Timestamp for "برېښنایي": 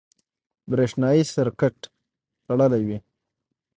0.71-1.23